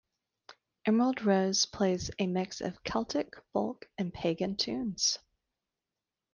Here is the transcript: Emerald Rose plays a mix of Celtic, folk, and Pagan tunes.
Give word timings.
Emerald 0.87 1.23
Rose 1.23 1.67
plays 1.67 2.09
a 2.17 2.25
mix 2.25 2.59
of 2.59 2.83
Celtic, 2.83 3.35
folk, 3.53 3.87
and 3.99 4.11
Pagan 4.11 4.57
tunes. 4.57 5.19